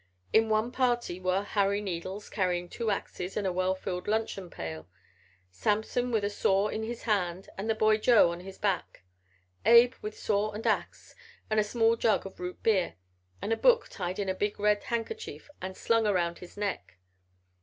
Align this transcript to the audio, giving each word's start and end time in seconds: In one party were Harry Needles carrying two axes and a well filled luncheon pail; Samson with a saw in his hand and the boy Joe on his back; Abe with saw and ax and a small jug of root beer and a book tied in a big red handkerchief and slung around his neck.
In 0.33 0.49
one 0.49 0.71
party 0.71 1.19
were 1.19 1.43
Harry 1.43 1.79
Needles 1.79 2.27
carrying 2.27 2.67
two 2.69 2.89
axes 2.89 3.37
and 3.37 3.45
a 3.45 3.53
well 3.53 3.75
filled 3.75 4.07
luncheon 4.07 4.49
pail; 4.49 4.87
Samson 5.51 6.09
with 6.09 6.23
a 6.23 6.29
saw 6.31 6.69
in 6.69 6.81
his 6.81 7.03
hand 7.03 7.49
and 7.55 7.69
the 7.69 7.75
boy 7.75 7.97
Joe 7.97 8.31
on 8.31 8.39
his 8.39 8.57
back; 8.57 9.03
Abe 9.63 9.93
with 10.01 10.17
saw 10.17 10.53
and 10.53 10.65
ax 10.65 11.13
and 11.51 11.59
a 11.59 11.63
small 11.63 11.95
jug 11.95 12.25
of 12.25 12.39
root 12.39 12.63
beer 12.63 12.95
and 13.43 13.53
a 13.53 13.55
book 13.55 13.89
tied 13.89 14.17
in 14.17 14.27
a 14.27 14.33
big 14.33 14.59
red 14.59 14.81
handkerchief 14.85 15.51
and 15.61 15.77
slung 15.77 16.07
around 16.07 16.39
his 16.39 16.57
neck. 16.57 16.97